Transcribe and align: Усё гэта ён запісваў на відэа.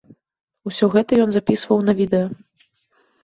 Усё 0.69 0.85
гэта 0.95 1.19
ён 1.25 1.29
запісваў 1.35 1.83
на 1.89 1.93
відэа. 1.99 2.27